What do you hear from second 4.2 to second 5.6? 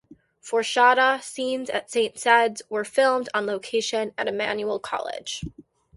Emmanuel College.